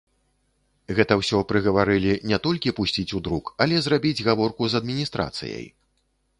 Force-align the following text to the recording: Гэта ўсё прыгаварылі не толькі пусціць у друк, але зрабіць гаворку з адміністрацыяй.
Гэта 0.99 1.17
ўсё 1.21 1.41
прыгаварылі 1.51 2.15
не 2.33 2.39
толькі 2.49 2.75
пусціць 2.81 3.07
у 3.21 3.23
друк, 3.29 3.55
але 3.67 3.75
зрабіць 3.91 4.17
гаворку 4.31 4.63
з 4.75 4.85
адміністрацыяй. 4.85 5.65